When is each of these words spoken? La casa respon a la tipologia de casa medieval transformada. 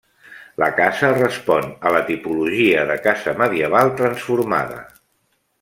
La 0.61 0.69
casa 0.79 1.11
respon 1.17 1.67
a 1.89 1.93
la 1.97 2.01
tipologia 2.09 2.87
de 2.93 2.97
casa 3.07 3.37
medieval 3.45 3.97
transformada. 4.03 4.85